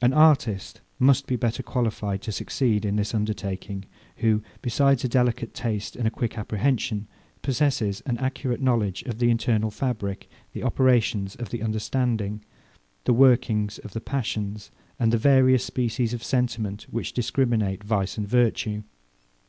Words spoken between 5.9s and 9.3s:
and a quick apprehension, possesses an accurate knowledge of the